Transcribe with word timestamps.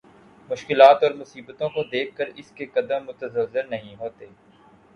مشکلات 0.49 1.03
اور 1.03 1.11
مصیبتوں 1.11 1.69
کو 1.69 1.83
دیکھ 1.91 2.15
کر 2.17 2.29
اس 2.35 2.51
کے 2.51 2.65
قدم 2.73 3.05
متزلزل 3.05 3.69
نہیں 3.69 3.95
ہوتے 3.95 4.25